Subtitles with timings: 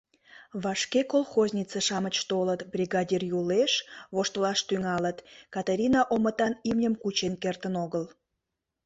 [0.63, 3.73] Вашке колхознице-шамыч толыт, бригадир юлеш,
[4.15, 5.17] воштылаш тӱҥалыт:
[5.53, 8.05] «Катерина омытан имньым кучен кертын огыл.